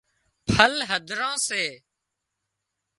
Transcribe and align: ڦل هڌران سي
ڦل 0.53 0.73
هڌران 0.89 1.35
سي 1.47 1.63